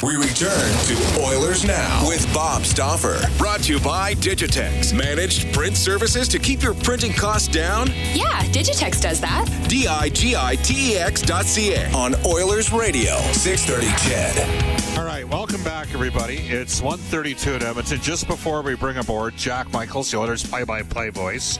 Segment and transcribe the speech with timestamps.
[0.00, 3.20] We return to Oilers Now with Bob Stauffer.
[3.36, 4.96] Brought to you by Digitex.
[4.96, 7.88] Managed print services to keep your printing costs down?
[8.14, 9.46] Yeah, Digitex does that.
[9.68, 14.98] D I G I T E X dot C A on Oilers Radio, 630 CHED.
[14.98, 16.36] All right, welcome back, everybody.
[16.36, 18.00] It's 132 at Edmonton.
[18.00, 21.58] Just before we bring aboard Jack Michaels, the Oilers play by play voice.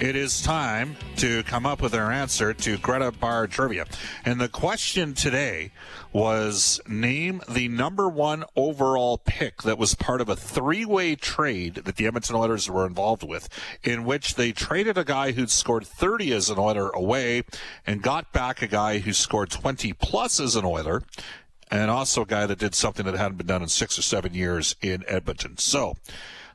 [0.00, 3.84] It is time to come up with our answer to Greta Bar trivia.
[4.24, 5.72] And the question today
[6.12, 11.76] was name the number one overall pick that was part of a three way trade
[11.76, 13.48] that the Edmonton Oilers were involved with,
[13.82, 17.44] in which they traded a guy who'd scored 30 as an Oiler away
[17.86, 21.02] and got back a guy who scored 20 plus as an Oiler
[21.70, 24.34] and also a guy that did something that hadn't been done in six or seven
[24.34, 25.58] years in Edmonton.
[25.58, 25.96] So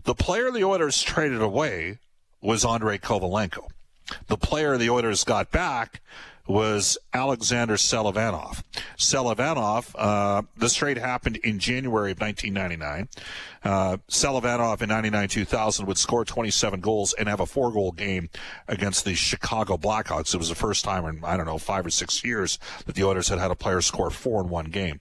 [0.03, 1.99] the player the Oilers traded away
[2.41, 3.67] was Andrei Kovalenko.
[4.27, 6.01] The player the Oilers got back
[6.47, 8.63] was Alexander Selivanov.
[8.97, 13.07] Selivanov, uh, this trade happened in January of 1999.
[13.63, 18.29] Uh, Selivanov in 99-2000 would score 27 goals and have a four-goal game
[18.67, 20.33] against the Chicago Blackhawks.
[20.33, 23.03] It was the first time in, I don't know, five or six years that the
[23.05, 24.99] Oilers had had a player score four in one game.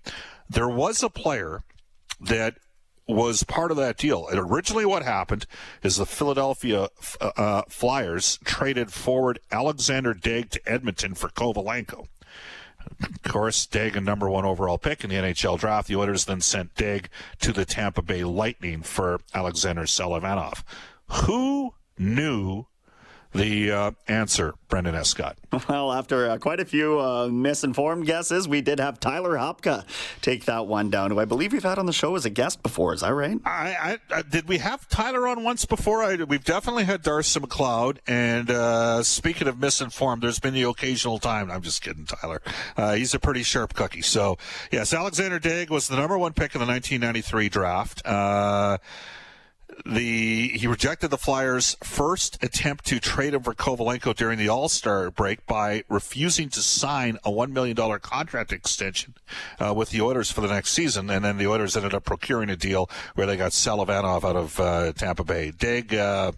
[0.48, 1.62] There was a player
[2.20, 2.54] that
[3.06, 4.26] was part of that deal.
[4.28, 5.46] And originally, what happened
[5.82, 6.88] is the Philadelphia
[7.20, 12.06] uh, Flyers traded forward Alexander Daigle to Edmonton for Kovalenko.
[13.00, 15.88] Of course, Daigle, a number one overall pick in the NHL draft.
[15.88, 17.06] The Oilers then sent Daigle
[17.40, 20.62] to the Tampa Bay Lightning for Alexander Selivanov.
[21.24, 22.66] Who knew
[23.32, 25.36] the uh, answer, Brendan Escott?
[25.68, 29.84] Well, after uh, quite a few uh, misinformed guesses, we did have Tyler Hopka
[30.20, 32.62] take that one down, who I believe we've had on the show as a guest
[32.62, 32.92] before.
[32.94, 33.38] Is that right?
[33.44, 36.02] I, I, I did we have Tyler on once before?
[36.02, 37.98] I, we've definitely had Darcy McLeod.
[38.06, 41.50] And uh, speaking of misinformed, there's been the occasional time.
[41.50, 42.42] I'm just kidding, Tyler.
[42.76, 44.02] Uh, he's a pretty sharp cookie.
[44.02, 44.38] So,
[44.70, 48.02] yes, Alexander Daigle was the number one pick in the 1993 draft.
[49.84, 54.68] The he rejected the Flyers' first attempt to trade him for Kovalenko during the All
[54.68, 59.14] Star break by refusing to sign a one million dollar contract extension
[59.58, 62.48] uh, with the Oilers for the next season, and then the Oilers ended up procuring
[62.48, 65.50] a deal where they got Selivanov out of uh, Tampa Bay.
[65.50, 65.94] Dig.
[65.94, 66.32] Uh,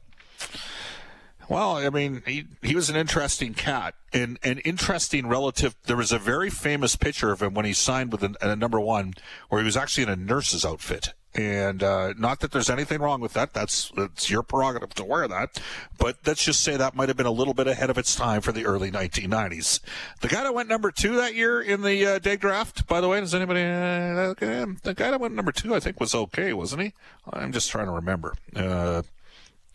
[1.50, 5.76] well, I mean, he, he was an interesting cat and an interesting relative.
[5.84, 9.12] There was a very famous picture of him when he signed with a number one,
[9.50, 13.20] where he was actually in a nurse's outfit and uh, not that there's anything wrong
[13.20, 13.52] with that.
[13.52, 15.60] That's it's your prerogative to wear that.
[15.98, 18.40] But let's just say that might have been a little bit ahead of its time
[18.40, 19.80] for the early 1990s.
[20.20, 23.08] The guy that went number two that year in the uh, day draft, by the
[23.08, 23.62] way, does anybody?
[23.62, 24.34] Uh,
[24.82, 26.94] the guy that went number two, I think, was okay, wasn't he?
[27.32, 28.34] I'm just trying to remember.
[28.54, 29.02] Uh,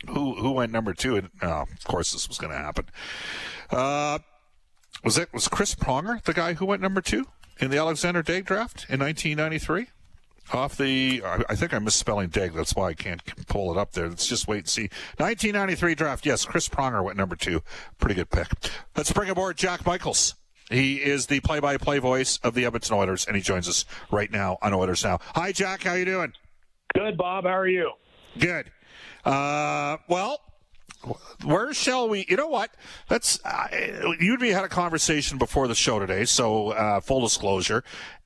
[0.08, 1.18] who who went number two?
[1.18, 2.86] And, oh, of course, this was going to happen.
[3.70, 4.20] Uh,
[5.04, 7.26] was it was Chris Pronger the guy who went number two
[7.60, 9.88] in the Alexander Daigle draft in 1993?
[10.52, 11.22] Off the.
[11.24, 12.56] I think I'm misspelling Daigle.
[12.56, 14.10] That's why I can't pull it up there.
[14.10, 14.90] Let's just wait and see.
[15.18, 16.26] 1993 draft.
[16.26, 17.62] Yes, Chris Pronger went number two.
[18.00, 18.48] Pretty good pick.
[18.98, 20.36] Let's bring aboard Jack Michaels.
[20.70, 24.60] He is the play-by-play voice of the Edmonton Oilers, and he joins us right now
[24.62, 25.20] on Oilers Now.
[25.34, 25.84] Hi, Jack.
[25.84, 26.34] How you doing?
[26.94, 27.46] Good, Bob.
[27.46, 27.92] How are you?
[28.38, 28.72] Good.
[29.26, 30.42] Uh, well,
[31.44, 32.26] where shall we?
[32.28, 32.72] You know what?
[33.10, 33.40] Let's.
[33.44, 33.68] Uh,
[34.20, 37.84] you and me had a conversation before the show today, so uh, full disclosure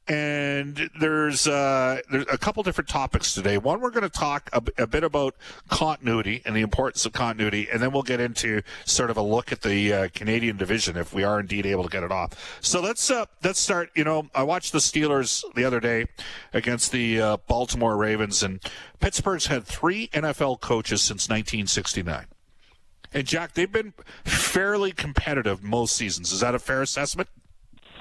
[0.08, 3.58] and there's uh, there's a couple different topics today.
[3.58, 5.36] One, we're going to talk a, a, bit about
[5.70, 9.52] continuity and the importance of continuity, and then we'll get into sort of a look
[9.54, 12.60] at the uh, Canadian division if we are indeed able to get it off.
[12.62, 13.92] So let's uh, let's start.
[13.96, 16.08] You know, I watched the Steelers the other day
[16.52, 18.60] against the uh, Baltimore Ravens, and
[19.00, 22.26] Pittsburgh's had three NFL coaches since 1969.
[23.14, 23.94] And Jack, they've been
[24.26, 26.32] fairly competitive most seasons.
[26.32, 27.30] Is that a fair assessment?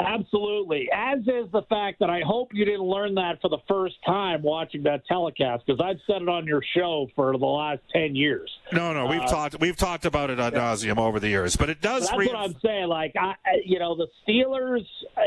[0.07, 0.89] Absolutely.
[0.95, 4.43] As is the fact that I hope you didn't learn that for the first time
[4.43, 8.51] watching that telecast because I've said it on your show for the last ten years.
[8.73, 11.71] No, no, we've uh, talked we've talked about it ad nauseum over the years, but
[11.71, 12.07] it does.
[12.07, 12.89] That's re- what I'm saying.
[12.89, 13.35] Like, I,
[13.65, 14.87] you know, the Steelers.
[15.17, 15.21] Uh,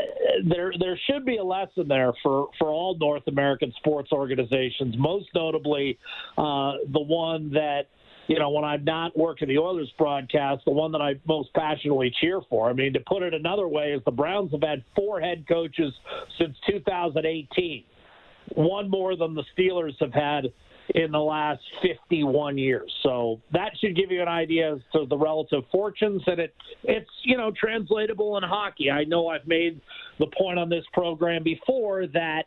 [0.44, 4.96] there, there should be a lesson there for for all North American sports organizations.
[4.98, 5.98] Most notably,
[6.36, 7.88] uh, the one that
[8.28, 12.12] you know, when I'm not working the Oilers broadcast, the one that I most passionately
[12.20, 12.68] cheer for.
[12.68, 15.92] I mean, to put it another way, is the Browns have had four head coaches
[16.38, 17.84] since 2018,
[18.54, 20.46] one more than the Steelers have had
[20.94, 22.92] in the last 51 years.
[23.02, 27.10] So that should give you an idea as to the relative fortunes, and it it's
[27.24, 28.90] you know translatable in hockey.
[28.90, 29.80] I know I've made
[30.18, 32.44] the point on this program before that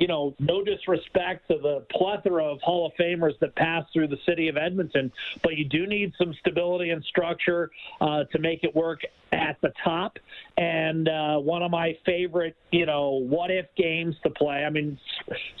[0.00, 4.18] you know, no disrespect to the plethora of Hall of Famers that pass through the
[4.26, 5.12] city of Edmonton,
[5.42, 7.70] but you do need some stability and structure
[8.00, 10.18] uh, to make it work at the top.
[10.56, 14.64] And uh, one of my favorite, you know, what if games to play.
[14.64, 14.98] I mean,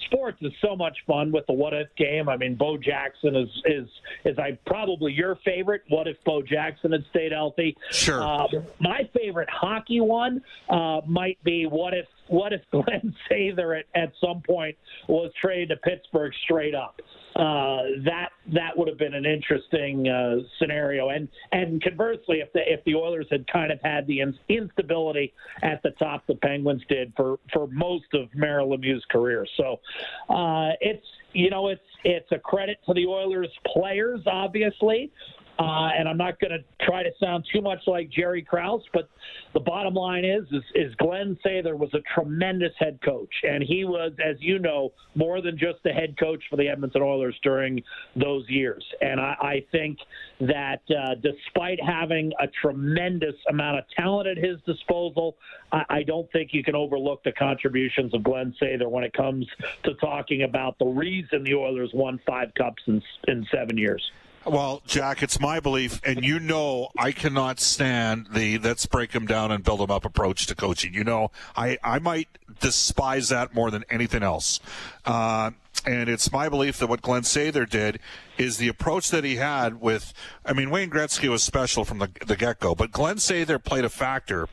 [0.06, 2.28] sports is so much fun with the what if game.
[2.30, 3.88] I mean, Bo Jackson is is
[4.24, 5.82] is I probably your favorite.
[5.88, 7.76] What if Bo Jackson had stayed healthy?
[7.90, 8.22] Sure.
[8.22, 8.46] Uh,
[8.80, 14.12] my favorite hockey one uh, might be what if what if Glen Sather at, at
[14.20, 14.76] some point
[15.08, 17.00] was traded to Pittsburgh straight up?
[17.36, 21.10] Uh, that that would have been an interesting uh, scenario.
[21.10, 25.32] And and conversely, if the if the Oilers had kind of had the instability
[25.62, 29.80] at the top the Penguins did for for most of Mario Lemieux's career, so
[30.28, 35.12] uh, it's you know it's it's a credit to the Oilers players, obviously,
[35.60, 39.10] uh, and I'm not going to try to sound too much like Jerry Krause, but
[39.52, 43.84] the bottom line is, is, is Glen Sather was a tremendous head coach, and he
[43.84, 47.82] was, as you know, more than just a head coach for the Edmonton Oilers during
[48.16, 48.82] those years.
[49.02, 49.98] And I, I think
[50.40, 55.36] that uh, despite having a tremendous amount of talent at his disposal,
[55.72, 59.46] I, I don't think you can overlook the contributions of Glen Sather when it comes
[59.84, 64.10] to talking about the reason the Oilers won five cups in, in seven years.
[64.46, 69.26] Well, Jack, it's my belief, and you know I cannot stand the let's break them
[69.26, 70.94] down and build them up approach to coaching.
[70.94, 72.28] You know, I, I might
[72.58, 74.58] despise that more than anything else.
[75.04, 75.50] Uh,
[75.86, 78.00] and it's my belief that what Glen Sather did
[78.38, 80.12] is the approach that he had with,
[80.44, 83.84] I mean, Wayne Gretzky was special from the, the get go, but Glen Sather played
[83.84, 84.48] a factor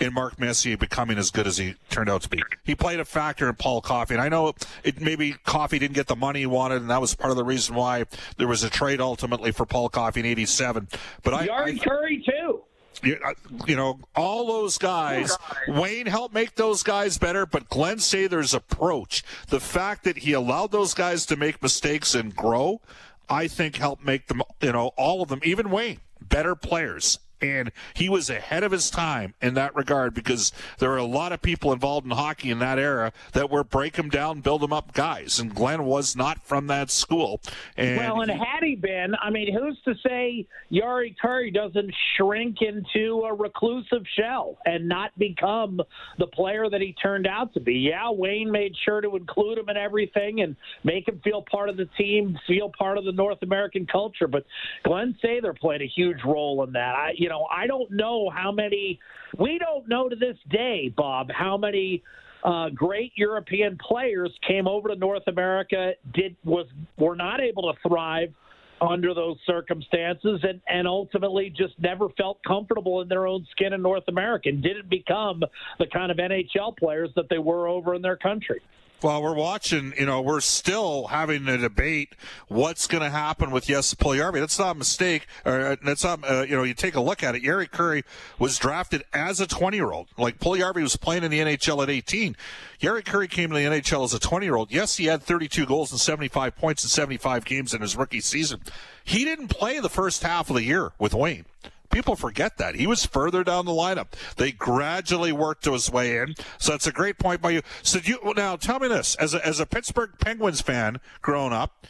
[0.00, 2.42] in Mark Messier becoming as good as he turned out to be.
[2.64, 6.06] He played a factor in Paul Coffey, and I know it maybe Coffey didn't get
[6.06, 8.04] the money he wanted, and that was part of the reason why
[8.38, 10.88] there was a trade ultimately for Paul Coffey in '87.
[11.22, 12.64] But I, Jari Kurri too.
[13.02, 13.32] Uh,
[13.66, 19.22] you know, all those guys, Wayne helped make those guys better, but Glen Sather's approach,
[19.48, 22.80] the fact that he allowed those guys to make mistakes and grow,
[23.28, 27.72] I think helped make them, you know, all of them, even Wayne, better players and
[27.94, 31.42] he was ahead of his time in that regard because there were a lot of
[31.42, 34.92] people involved in hockey in that era that were break them down, build them up
[34.92, 37.40] guys, and Glen was not from that school.
[37.76, 42.58] And well, and had he been, I mean, who's to say Jari Kurri doesn't shrink
[42.60, 45.80] into a reclusive shell and not become
[46.18, 47.74] the player that he turned out to be?
[47.74, 51.76] Yeah, Wayne made sure to include him in everything and make him feel part of
[51.76, 54.44] the team, feel part of the North American culture, but
[54.84, 56.94] Glen Sather played a huge role in that.
[56.94, 59.00] I, you know, I don't know how many.
[59.38, 62.02] We don't know to this day, Bob, how many
[62.44, 65.92] uh, great European players came over to North America.
[66.12, 66.66] Did was
[66.98, 68.34] were not able to thrive
[68.80, 73.82] under those circumstances and, and ultimately just never felt comfortable in their own skin in
[73.82, 75.42] North America and didn't become
[75.78, 78.60] the kind of NHL players that they were over in their country.
[79.02, 82.14] Well, we're watching, you know, we're still having a debate
[82.48, 84.40] what's going to happen with Jesse Puljujarvi.
[84.40, 85.26] That's not a mistake.
[85.46, 87.42] Or uh, that's not, uh, you know, you take a look at it.
[87.42, 88.04] Jari Kurri
[88.38, 90.08] was drafted as a 20 year old.
[90.18, 92.36] Like Puljujarvi was playing in the NHL at 18.
[92.78, 94.70] Jari Kurri came to the NHL as a 20 year old.
[94.70, 98.60] Yes, he had 32 goals and 75 points in 75 games in his rookie season.
[99.02, 101.46] He didn't play the first half of the year with Wayne.
[101.90, 102.76] People forget that.
[102.76, 104.12] He was further down the lineup.
[104.36, 106.34] They gradually worked his way in.
[106.58, 107.62] So that's a great point by you.
[107.82, 111.86] So you now tell me this as a, as a Pittsburgh Penguins fan growing up,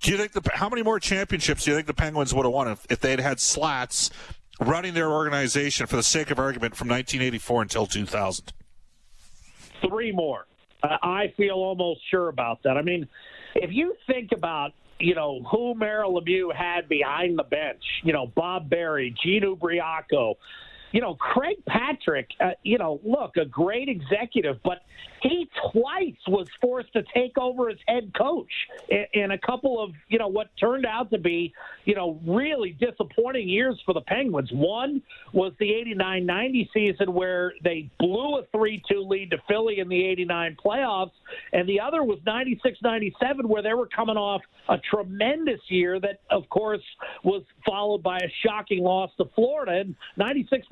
[0.00, 2.52] do you think the how many more championships do you think the Penguins would have
[2.52, 4.10] won if, if they had Slats
[4.60, 8.52] running their organization for the sake of argument from 1984 until 2000?
[9.86, 10.46] Three more.
[10.82, 12.76] I feel almost sure about that.
[12.76, 13.08] I mean,
[13.56, 17.82] if you think about you know, who Mario Lemieux had behind the bench.
[18.02, 20.34] You know, Bob Berry, Gene Ubriaco.
[20.92, 24.78] You know, Craig Patrick, uh, you know, look, a great executive, but
[25.22, 28.50] he twice was forced to take over as head coach
[28.88, 31.52] in, in a couple of you know what turned out to be
[31.84, 34.50] you know really disappointing years for the Penguins.
[34.52, 35.02] One
[35.32, 40.56] was the 89-90 season where they blew a 3-2 lead to Philly in the 89
[40.64, 41.12] playoffs,
[41.52, 46.48] and the other was 96-97 where they were coming off a tremendous year that of
[46.48, 46.82] course
[47.24, 49.80] was followed by a shocking loss to Florida.
[49.80, 49.94] And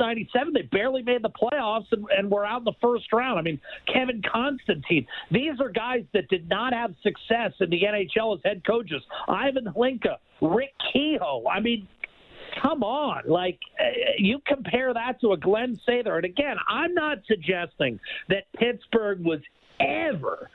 [0.07, 3.39] 96-97 they barely made the playoffs and, and were out in the first round.
[3.39, 3.61] I mean,
[3.93, 5.07] Kevin Constantine.
[5.31, 9.03] These are guys that did not have success in the NHL as head coaches.
[9.29, 11.45] Ivan Hlinka, Rick Kehoe.
[11.51, 11.89] I mean,
[12.63, 13.23] come on.
[13.27, 13.85] Like, uh,
[14.19, 16.17] you compare that to a Glen Sather.
[16.17, 19.41] And again, I'm not suggesting that Pittsburgh was
[19.81, 20.51] ever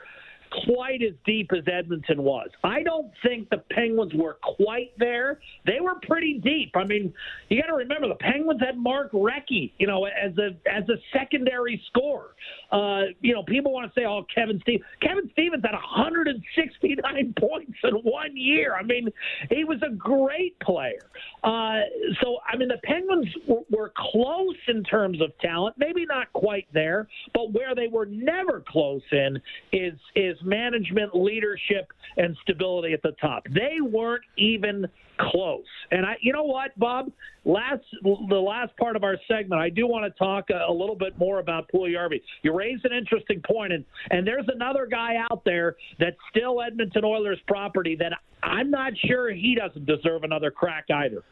[0.64, 2.48] quite as deep as Edmonton was.
[2.64, 5.40] I don't think the Penguins were quite there.
[5.66, 6.72] They were pretty deep.
[6.74, 7.12] I mean,
[7.48, 10.96] you got to remember the Penguins had Mark Recchi, you know, as a as a
[11.12, 12.34] secondary scorer.
[12.70, 17.78] Uh, you know, people want to say, "Oh, Kevin Stevens." Kevin Stevens had 169 points
[17.84, 18.74] in one year.
[18.74, 19.08] I mean,
[19.50, 21.10] he was a great player.
[21.44, 21.80] Uh,
[22.22, 26.66] so, I mean, the Penguins were, were close in terms of talent, maybe not quite
[26.72, 29.40] there, but where they were never close in
[29.72, 33.44] is is management, leadership, and stability at the top.
[33.50, 34.86] They weren't even
[35.18, 35.64] close.
[35.90, 37.10] And I, you know what, Bob?
[37.44, 40.94] Last the last part of our segment, I do want to talk a, a little
[40.94, 42.22] bit more about Puljujarvi.
[42.42, 47.04] You raised an interesting point, and and there's another guy out there that's still Edmonton
[47.04, 51.22] Oilers property that I'm not sure he doesn't deserve another crack either.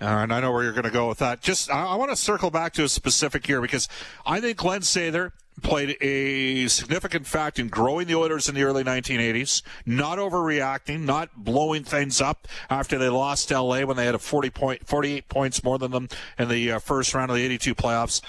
[0.00, 1.42] All right, I know where you're going to go with that.
[1.42, 3.88] Just, I, I want to circle back to a specific here because
[4.26, 5.30] I think Glen Sather
[5.60, 11.30] played a significant fact in growing the Oilers in the early 1980s, not overreacting, not
[11.36, 15.62] blowing things up after they lost LA when they had a 40 point, 48 points
[15.62, 18.20] more than them in the uh, first round of the 82 playoffs.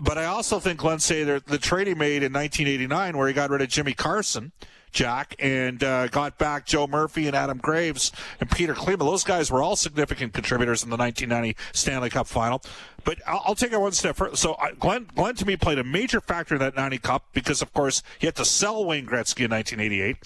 [0.00, 3.50] But I also think Glen Sather, the trade he made in 1989 where he got
[3.50, 4.52] rid of Jimmy Carson–
[4.98, 8.98] Jack, and uh, got back Joe Murphy and Adam Graves and Peter Klima.
[8.98, 12.60] Those guys were all significant contributors in the 1990 Stanley Cup final.
[13.04, 14.34] But I'll, I'll take it one step further.
[14.34, 17.62] So uh, Glen, Glen to me played a major factor in that 90 Cup because,
[17.62, 20.16] of course, he had to sell Wayne Gretzky in 1988.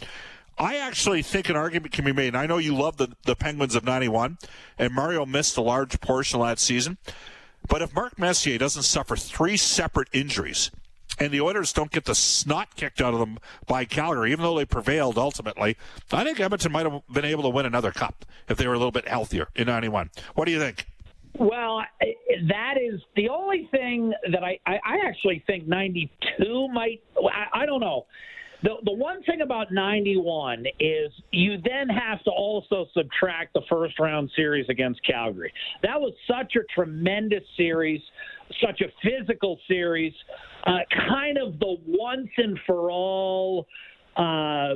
[0.56, 2.28] I actually think an argument can be made.
[2.28, 4.38] And I know you love the, the Penguins of 91,
[4.78, 6.96] and Mario missed a large portion of that season.
[7.68, 10.70] But if Mark Messier doesn't suffer three separate injuries,
[11.18, 14.56] and the Oilers don't get the snot kicked out of them by Calgary, even though
[14.56, 15.76] they prevailed ultimately.
[16.10, 18.78] I think Edmonton might have been able to win another cup if they were a
[18.78, 20.10] little bit healthier in 91.
[20.34, 20.86] What do you think?
[21.38, 21.82] Well,
[22.48, 27.66] that is the only thing that I, I, I actually think 92 might, I, I
[27.66, 28.06] don't know.
[28.62, 33.98] The, the one thing about 91 is you then have to also subtract the first
[33.98, 35.52] round series against Calgary.
[35.82, 38.00] That was such a tremendous series,
[38.64, 40.12] such a physical series,
[40.66, 40.78] uh,
[41.08, 43.66] kind of the once and for all.
[44.16, 44.74] Uh,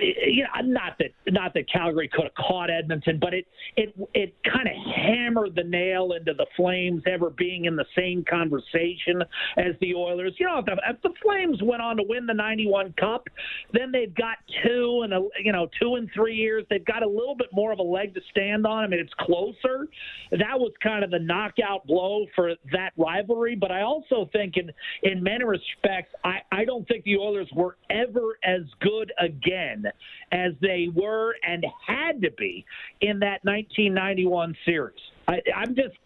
[0.00, 4.34] you know, not that not that Calgary could have caught Edmonton, but it it it
[4.44, 9.22] kind of hammered the nail into the Flames ever being in the same conversation
[9.56, 10.34] as the Oilers.
[10.38, 13.28] You know, if the, if the Flames went on to win the '91 Cup,
[13.72, 16.64] then they've got two and a, you know two and three years.
[16.70, 18.84] They've got a little bit more of a leg to stand on.
[18.84, 19.88] I mean, it's closer.
[20.32, 23.56] That was kind of the knockout blow for that rivalry.
[23.56, 24.70] But I also think, in
[25.02, 29.85] in many respects, I I don't think the Oilers were ever as good again
[30.32, 32.64] as they were and had to be
[33.00, 34.94] in that 1991 series.
[35.28, 35.96] I, am just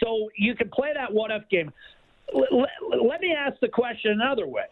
[0.00, 1.72] so you can play that what if game.
[2.32, 2.70] Let,
[3.04, 4.66] let me ask the question another way.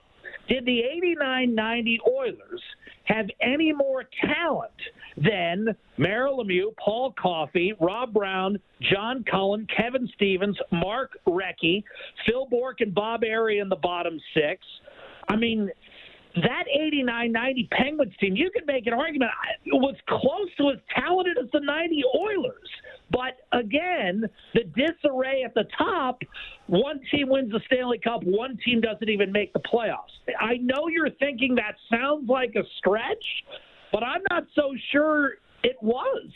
[0.48, 2.62] Did the 89 90 Oilers
[3.04, 4.70] have any more talent
[5.16, 8.58] than Mario Lemieux, Paul Coffey, Rob Brown,
[8.92, 11.82] John Cullen, Kevin Stevens, Mark Recchi,
[12.26, 14.62] Phil Bourque, and Bob Errey in the bottom six?
[15.28, 15.70] I mean,
[16.36, 19.30] that 89 90 Penguins team, you could make an argument,
[19.66, 22.68] was close to as talented as the 90 Oilers.
[23.10, 26.20] But again, the disarray at the top,
[26.66, 30.12] one team wins the Stanley Cup, one team doesn't even make the playoffs.
[30.38, 33.24] I know you're thinking that sounds like a stretch,
[33.92, 36.30] but I'm not so sure it was.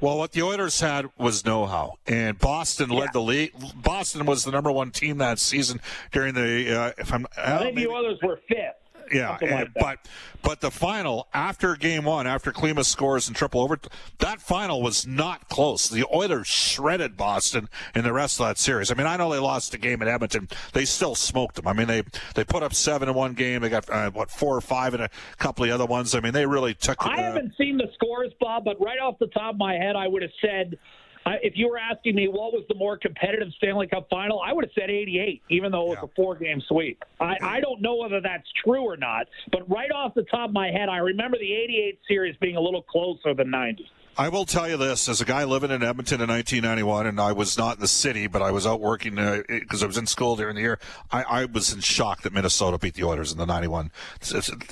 [0.00, 3.00] Well, what the Oilers had was know-how, and Boston yeah.
[3.00, 3.52] led the league.
[3.74, 5.80] Boston was the number one team that season
[6.10, 6.74] during the.
[6.74, 8.79] Uh, if I'm, I think the Oilers were fifth
[9.12, 10.08] yeah, and, like but
[10.42, 13.78] but the final after game one, after Klima scores and triple over,
[14.18, 15.88] that final was not close.
[15.88, 18.90] The Oilers shredded Boston in the rest of that series.
[18.90, 21.66] I mean, I know they lost a game at Edmonton, they still smoked them.
[21.66, 22.02] I mean, they
[22.34, 23.62] they put up seven in one game.
[23.62, 26.14] They got uh, what four or five in a couple of other ones.
[26.14, 27.04] I mean, they really took.
[27.04, 29.96] Uh, I haven't seen the scores, Bob, but right off the top of my head,
[29.96, 30.78] I would have said
[31.26, 34.52] I, if you were asking me what was the more competitive Stanley Cup final, I
[34.52, 36.08] would have said 88, even though it was Yeah.
[36.08, 37.02] a four game sweep.
[37.20, 37.44] I, mm-hmm.
[37.44, 40.70] I don't know whether that's true or not, but right off the top of my
[40.70, 43.86] head, I remember the 88 series being a little closer than 90.
[44.18, 47.32] I will tell you this: as a guy living in Edmonton in 1991, and I
[47.32, 50.06] was not in the city, but I was out working uh, because I was in
[50.06, 50.78] school during the year.
[51.10, 53.90] I, I was in shock that Minnesota beat the Oilers in the '91.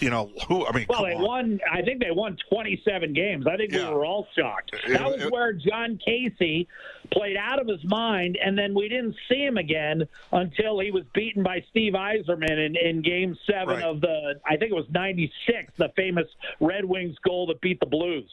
[0.01, 0.67] You know who?
[0.67, 1.23] I mean, Well, they on.
[1.23, 1.61] won.
[1.73, 3.47] I think they won 27 games.
[3.47, 3.89] I think Yeah.
[3.89, 4.73] we were all shocked.
[4.87, 6.69] That was it- where Jon Casey
[7.11, 11.05] played out of his mind, and then we didn't see him again until he was
[11.15, 13.83] beaten by Steve Yzerman in, in Game Seven Right.
[13.85, 14.41] of the.
[14.45, 16.27] I think it was '96, the famous
[16.61, 18.29] Red Wings goal that beat the Blues.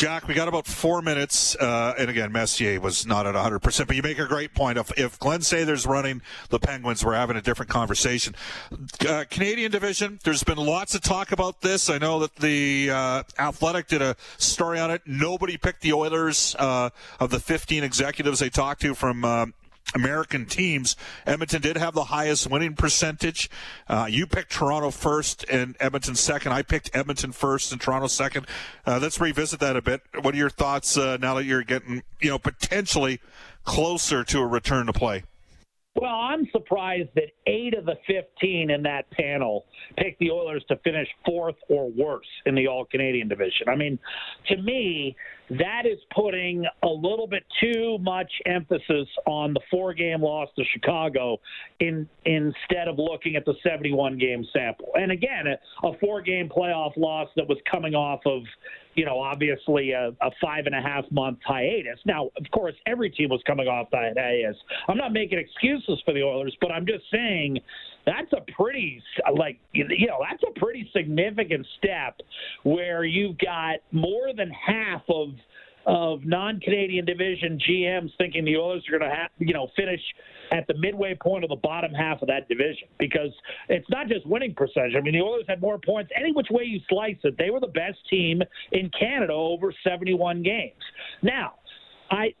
[0.00, 3.58] Jack, we got about four minutes, uh, and again, Messier was not at 100.
[3.58, 4.78] percent But you make a great point.
[4.78, 8.34] If, if Glen Sather's running the Penguins, we're having a different conversation.
[9.06, 11.90] Uh, Canadian division, there's been lots of talk about this.
[11.90, 15.02] I know that the uh, Athletic did a story on it.
[15.04, 16.88] Nobody picked the Oilers uh,
[17.18, 19.22] of the 15 executives they talked to from.
[19.22, 19.52] Um,
[19.94, 20.96] American teams.
[21.26, 23.50] Edmonton did have the highest winning percentage.
[23.88, 26.52] Uh, you picked Toronto first and Edmonton second.
[26.52, 28.46] I picked Edmonton first and Toronto second.
[28.86, 30.02] Uh, let's revisit that a bit.
[30.22, 33.20] What are your thoughts uh, now that you're getting, you know, potentially
[33.64, 35.24] closer to a return to play?
[35.96, 39.66] Well, I'm surprised that eight of the 15 in that panel
[39.98, 43.68] picked the Oilers to finish fourth or worse in the All Canadian division.
[43.68, 43.98] I mean,
[44.48, 45.16] to me,
[45.58, 50.64] that is putting a little bit too much emphasis on the four game loss to
[50.72, 51.38] Chicago
[51.80, 54.90] in instead of looking at the 71 game sample.
[54.94, 58.42] And again, a, a four game playoff loss that was coming off of
[58.94, 61.98] you know, obviously a, a five and a half month hiatus.
[62.04, 64.56] Now, of course, every team was coming off that hiatus.
[64.88, 67.60] I'm not making excuses for the Oilers, but I'm just saying
[68.10, 69.02] that's a pretty,
[69.36, 72.20] like, you know, that's a pretty significant step
[72.64, 75.28] where you've got more than half of
[75.86, 80.00] of non-Canadian division GMs thinking the Oilers are going to have, you know, finish
[80.52, 83.32] at the midway point of the bottom half of that division because
[83.68, 84.92] it's not just winning percentage.
[84.96, 87.36] I mean, the Oilers had more points any which way you slice it.
[87.38, 90.82] They were the best team in Canada over 71 games.
[91.22, 91.54] Now,
[92.10, 92.34] I,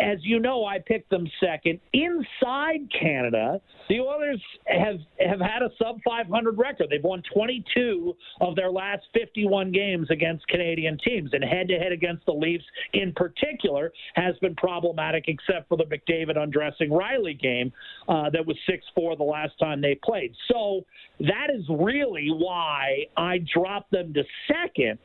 [0.00, 1.78] as you know, I picked them second.
[1.92, 6.88] Inside Canada, the Oilers have have had a sub 500 record.
[6.90, 11.92] They've won 22 of their last 51 games against Canadian teams, and head to head
[11.92, 12.64] against the Leafs,
[12.94, 15.24] in particular, has been problematic.
[15.28, 17.72] Except for the McDavid undressing Rielly game
[18.08, 20.34] uh, that was 6-4 the last time they played.
[20.50, 20.84] So
[21.20, 24.98] that is really why I dropped them to second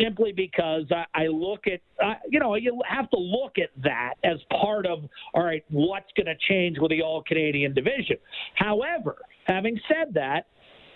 [0.00, 4.14] simply because I, I look at, uh, you know, you have to look at that
[4.24, 8.16] as part of, all right, what's going to change with the All Canadian division.
[8.54, 10.46] However, having said that,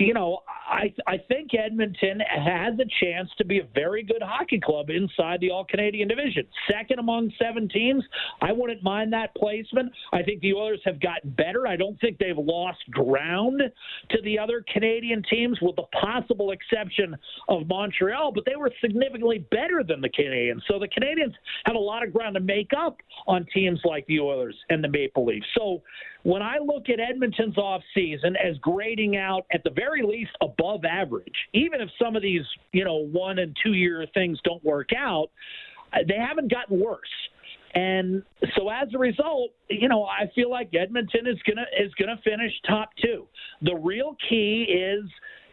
[0.07, 4.61] you know, I I think Edmonton has a chance to be a very good hockey
[4.61, 6.47] club inside the All Canadian division.
[6.71, 8.05] Second among seven teams.
[8.41, 9.93] I wouldn't mind that placement.
[10.13, 11.67] I think the Oilers have gotten better.
[11.67, 13.63] I don't think they've lost ground
[14.11, 17.17] to the other Canadian teams, with the possible exception
[17.49, 20.61] of Montreal, but they were significantly better than the Canadiens.
[20.69, 21.35] So the Canadiens
[21.65, 24.89] have a lot of ground to make up on teams like the Oilers and the
[24.89, 25.47] Maple Leafs.
[25.57, 25.83] So
[26.25, 31.35] when I look at Edmonton's offseason as grading out at the very least above average,
[31.53, 35.31] even if some of these, you know, one and two year things don't work out,
[35.93, 37.01] uh, they haven't gotten worse.
[37.75, 38.23] And
[38.55, 42.53] so as a result, you know, I feel like Edmonton is gonna is gonna finish
[42.69, 43.27] top two.
[43.63, 45.05] The real key is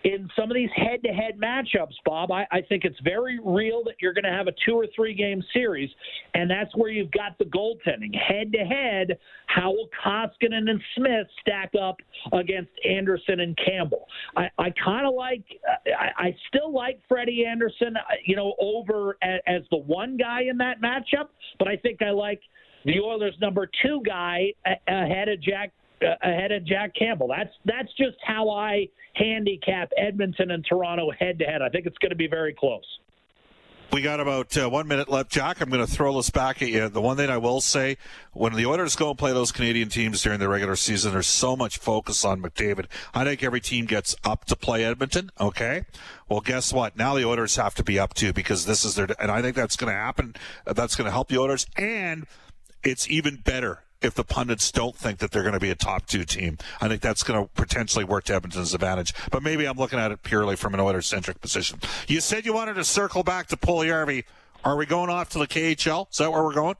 [0.03, 3.83] in some of these head to head matchups, Bob, I, I think it's very real
[3.83, 5.89] that you're going to have a two or three game series,
[6.33, 8.15] and that's where you've got the goaltending.
[8.15, 11.97] Head to head, how will Koskinen and Smith stack up
[12.31, 14.05] against Andersen and Campbell?
[14.37, 15.43] I, I kind of like,
[15.87, 20.57] I, I still like Freddie Andersen, you know, over as, as the one guy in
[20.59, 22.41] that matchup, but I think I like
[22.85, 24.53] the Oilers' number two guy
[24.87, 27.27] ahead of Jack ahead of Jack Campbell.
[27.27, 31.61] That's that's just how I handicap Edmonton and Toronto head to head.
[31.61, 32.85] I think it's going to be very close.
[33.91, 35.61] We got about uh, one minute left, Jack.
[35.61, 36.89] I'm going to throw this back at you.
[36.89, 37.97] The one thing I will say,
[38.33, 41.55] when the Oilers go and play those Canadian teams during the regular season, there's so
[41.55, 42.85] much focus on McDavid.
[43.15, 45.31] I think every team gets up to play Edmonton.
[45.39, 45.85] Okay.
[46.29, 46.97] Well, guess what?
[46.97, 49.55] Now the Oilers have to be up too because this is their, and I think
[49.55, 50.35] that's going to happen.
[50.65, 52.27] That's going to help the Oilers, and
[52.83, 56.05] it's even better if the pundits don't think that they're going to be a top
[56.05, 56.57] two team.
[56.79, 59.13] I think that's going to potentially work to Edmonton's advantage.
[59.31, 61.79] But maybe I'm looking at it purely from an Oilers centric position.
[62.07, 64.23] You said you wanted to circle back to Puljärvi.
[64.63, 66.11] Are we going off to the KHL?
[66.11, 66.75] Is that where we're going?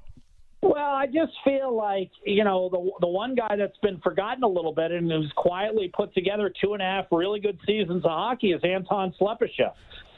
[0.61, 4.47] Well, I just feel like you know the the one guy that's been forgotten a
[4.47, 8.11] little bit and who's quietly put together two and a half really good seasons of
[8.11, 9.71] hockey is Anton Slepyshev.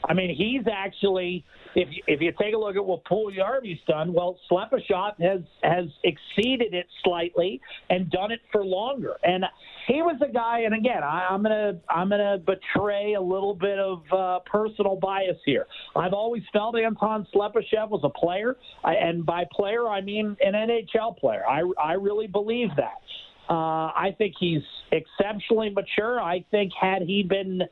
[0.08, 4.12] I mean, he's actually if you, if you take a look at what Puljujarvi's done,
[4.12, 7.60] well, Slepyshev has has exceeded it slightly
[7.90, 9.14] and done it for longer.
[9.22, 9.44] And
[9.86, 10.60] he was a guy.
[10.60, 15.38] And again, I, I'm gonna I'm gonna betray a little bit of uh, personal bias
[15.44, 15.66] here.
[15.96, 20.52] I've always felt Anton Slepyshev was a player, I, and by player I mean an
[20.52, 21.44] NHL player.
[21.48, 22.98] I I really believe that.
[23.48, 24.62] Uh, I think he's
[24.92, 26.20] exceptionally mature.
[26.20, 27.62] I think had he been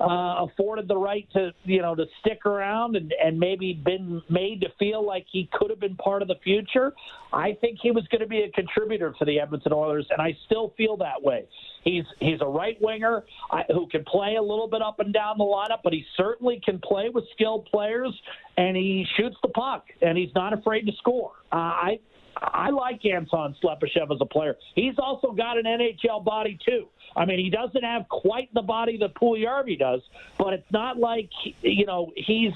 [0.00, 4.60] uh, afforded the right to you know to stick around and, and maybe been made
[4.60, 6.92] to feel like he could have been part of the future,
[7.32, 10.36] I think he was going to be a contributor for the Edmonton Oilers, and I
[10.46, 11.46] still feel that way.
[11.84, 13.24] He's he's a right winger
[13.68, 16.78] who can play a little bit up and down the lineup, but he certainly can
[16.80, 18.12] play with skilled players,
[18.56, 21.32] and he shoots the puck, and he's not afraid to score.
[21.52, 21.98] Uh, I
[22.36, 24.56] I like Anton Slepyshev as a player.
[24.74, 26.86] He's also got an NHL body too.
[27.18, 30.02] I mean, he doesn't have quite the body that Puljujarvi does,
[30.38, 31.30] but it's not like
[31.62, 32.52] you know he's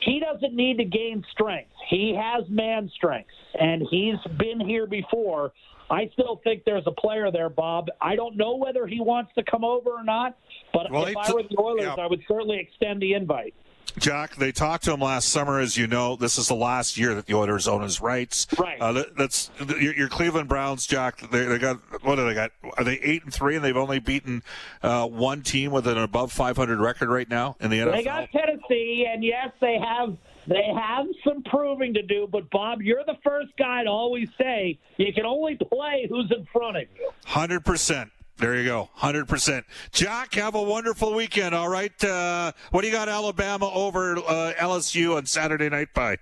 [0.00, 1.70] he doesn't need to gain strength.
[1.88, 5.52] He has man strength, and he's been here before.
[5.88, 7.88] I still think there's a player there, Bob.
[8.00, 10.36] I don't know whether he wants to come over or not,
[10.72, 11.94] but well, if I were the Oilers, yeah.
[11.94, 13.54] I would certainly extend the invite.
[13.98, 16.16] Jack, they talked to him last summer, as you know.
[16.16, 18.46] This is the last year that the Oilers own his rights.
[18.58, 18.80] Right.
[18.80, 21.30] Uh, that's your, your, Cleveland Browns, Jack.
[21.30, 22.52] They, they, got what do they got?
[22.76, 24.42] Are they eight and three, and they've only beaten
[24.82, 27.92] uh, one team with an above 500 record right now in the NFL.
[27.92, 32.28] They got Tennessee, and yes, they have they have some proving to do.
[32.30, 36.46] But Bob, you're the first guy to always say you can only play who's in
[36.52, 37.10] front of you.
[37.24, 38.10] Hundred percent.
[38.38, 39.66] There you go, hundred percent.
[39.92, 41.54] Jack, have a wonderful weekend.
[41.54, 43.08] All right, uh, what do you got?
[43.08, 46.16] Alabama over uh, LSU on Saturday night by?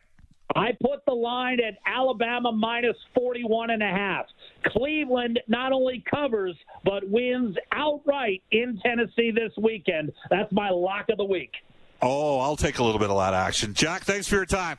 [0.56, 4.26] I put the line at Alabama minus 41 and a half.
[4.66, 10.12] Cleveland not only covers but wins outright in Tennessee this weekend.
[10.28, 11.52] That's my lock of the week.
[12.02, 13.74] Oh, I'll take a little bit of that action.
[13.74, 14.78] Jack, thanks for your time.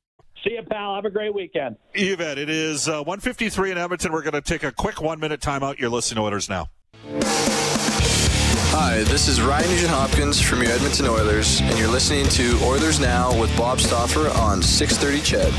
[0.43, 0.95] See you, pal.
[0.95, 1.75] Have a great weekend.
[1.93, 2.37] You bet.
[2.37, 4.11] It is uh, 153 in Edmonton.
[4.11, 5.77] We're going to take a quick one minute timeout.
[5.79, 6.67] You're listening to Oilers now.
[8.73, 12.99] Hi, this is Ryan Nugent Hopkins from your Edmonton Oilers, and you're listening to Oilers
[12.99, 15.53] Now with Bob Stauffer on 630 CHED.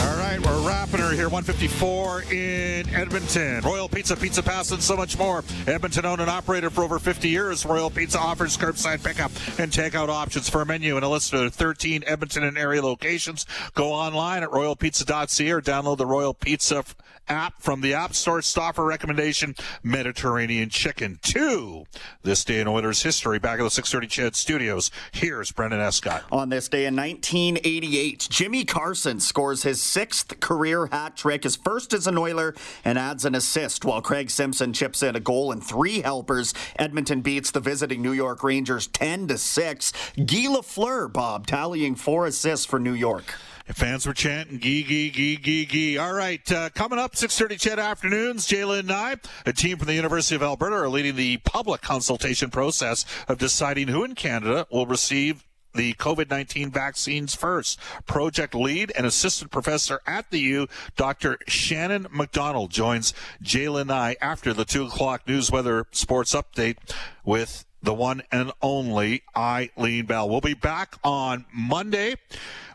[0.00, 0.55] All right, we're
[0.90, 3.60] here, 154 in Edmonton.
[3.62, 5.42] Royal Pizza, Pizza Pass, and so much more.
[5.66, 7.66] Edmonton owned and operated for over 50 years.
[7.66, 11.54] Royal Pizza offers curbside pickup and takeout options for a menu and a list of
[11.54, 13.46] 13 Edmonton and area locations.
[13.74, 16.84] Go online at royalpizza.ca or download the Royal Pizza
[17.28, 18.42] app from the App Store.
[18.42, 21.18] Stauffer recommendation Mediterranean chicken.
[21.22, 21.86] Two
[22.22, 23.38] this day in Oilers history.
[23.38, 24.90] Back at the 630 CHED studios.
[25.12, 26.24] Here's Brendan Escott.
[26.30, 31.94] On this day in 1988, Jimmy Carson scores his sixth career hat trick, his first
[31.94, 35.64] as an Oiler, and adds an assist while Craig Simpson chips in a goal and
[35.64, 36.52] three helpers.
[36.78, 39.92] Edmonton beats the visiting New York Rangers 10 to 6.
[40.16, 43.34] Guy Lafleur, Bob, tallying four assists for New York.
[43.74, 47.80] Fans were chanting "gee gee gee gee gee." All right, uh, coming up 6:30 CHED
[47.80, 48.46] afternoons.
[48.46, 52.50] Jalen and I, a team from the University of Alberta, are leading the public consultation
[52.50, 55.44] process of deciding who in Canada will receive
[55.76, 57.78] the COVID 19 vaccines first.
[58.06, 61.38] Project lead and assistant professor at the U, Dr.
[61.46, 66.76] Shannon McDonald, joins Jalen and I after the 2 o'clock news weather sports update
[67.24, 70.28] with the one and only Eileen Bell.
[70.28, 72.16] We'll be back on Monday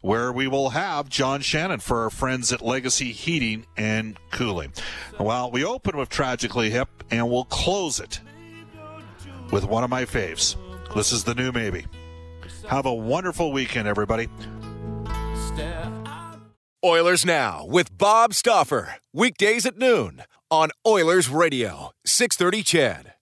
[0.02, 4.74] where we will have John Shannon for our friends at Legacy Heating and Cooling.
[5.20, 8.20] Well, we open with Tragically Hip and we'll close it
[9.52, 10.56] with one of my faves.
[10.96, 11.86] This is the new maybe.
[12.72, 14.30] Have a wonderful weekend, everybody.
[16.86, 18.96] Oilers Now with Bob Stauffer.
[19.12, 23.14] Weekdays at noon on Oilers Radio, 630 CHED.